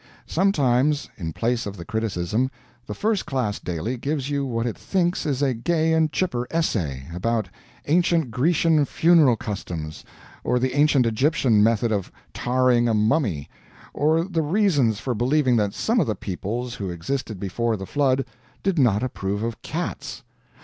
[0.25, 2.49] Sometimes, in place of the criticism,
[2.87, 7.03] the first class daily gives you what it thinks is a gay and chipper essay
[7.13, 7.49] about
[7.85, 10.03] ancient Grecian funeral customs,
[10.43, 13.47] or the ancient Egyptian method of tarring a mummy,
[13.93, 18.25] or the reasons for believing that some of the peoples who existed before the flood
[18.63, 20.23] did not approve of cats.